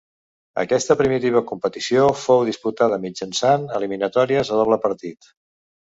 Aquesta 0.61 0.95
primitiva 1.01 1.41
competició 1.51 2.07
fou 2.21 2.43
disputada 2.49 3.01
mitjançant 3.07 3.69
eliminatòries 3.81 4.55
a 4.57 4.59
doble 4.63 4.85
partit. 4.87 5.35